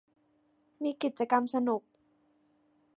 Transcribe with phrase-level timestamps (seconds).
[0.83, 1.81] มีกิจกรรมสนุก